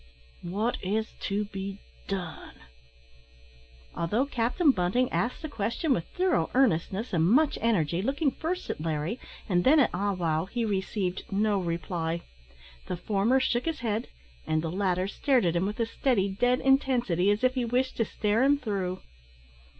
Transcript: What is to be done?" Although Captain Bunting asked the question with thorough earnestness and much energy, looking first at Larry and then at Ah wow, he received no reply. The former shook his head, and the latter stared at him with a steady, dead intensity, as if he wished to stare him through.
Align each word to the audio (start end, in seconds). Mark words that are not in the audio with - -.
What 0.41 0.83
is 0.83 1.11
to 1.29 1.45
be 1.45 1.77
done?" 2.07 2.55
Although 3.95 4.25
Captain 4.25 4.71
Bunting 4.71 5.11
asked 5.11 5.43
the 5.43 5.47
question 5.47 5.93
with 5.93 6.05
thorough 6.17 6.49
earnestness 6.55 7.13
and 7.13 7.23
much 7.29 7.59
energy, 7.61 8.01
looking 8.01 8.31
first 8.31 8.71
at 8.71 8.81
Larry 8.81 9.19
and 9.47 9.63
then 9.63 9.79
at 9.79 9.91
Ah 9.93 10.13
wow, 10.13 10.45
he 10.45 10.65
received 10.65 11.31
no 11.31 11.59
reply. 11.59 12.21
The 12.87 12.97
former 12.97 13.39
shook 13.39 13.65
his 13.65 13.81
head, 13.81 14.07
and 14.47 14.63
the 14.63 14.71
latter 14.71 15.07
stared 15.07 15.45
at 15.45 15.55
him 15.55 15.67
with 15.67 15.79
a 15.79 15.85
steady, 15.85 16.29
dead 16.29 16.61
intensity, 16.61 17.29
as 17.29 17.43
if 17.43 17.53
he 17.53 17.63
wished 17.63 17.95
to 17.97 18.05
stare 18.05 18.41
him 18.41 18.57
through. 18.57 19.01